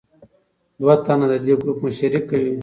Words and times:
دوه 0.79 0.95
تنه 1.05 1.25
د 1.31 1.33
دې 1.45 1.53
ګروپ 1.61 1.77
مشري 1.85 2.19
کوي. 2.29 2.53